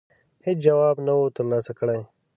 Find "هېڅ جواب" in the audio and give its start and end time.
0.45-0.95